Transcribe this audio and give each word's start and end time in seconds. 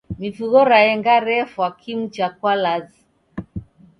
Mifugho 0.19 0.59
raenga 0.65 1.15
refwa 1.27 1.67
kimu 1.79 2.07
cha 2.15 2.27
kwalazi. 2.37 3.03